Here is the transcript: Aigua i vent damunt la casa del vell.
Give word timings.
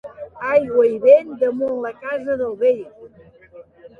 Aigua 0.51 0.85
i 0.91 0.95
vent 1.03 1.29
damunt 1.41 1.77
la 1.85 1.91
casa 1.99 2.39
del 2.41 2.57
vell. 2.65 2.81